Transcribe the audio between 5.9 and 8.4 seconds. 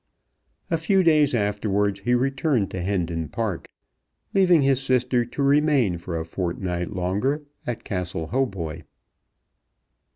for a fortnight longer at Castle